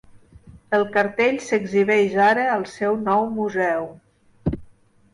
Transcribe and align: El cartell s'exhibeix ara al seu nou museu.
El 0.77 0.85
cartell 0.95 1.37
s'exhibeix 1.49 2.17
ara 2.31 2.49
al 2.57 2.67
seu 2.79 3.01
nou 3.13 3.31
museu. 3.39 3.89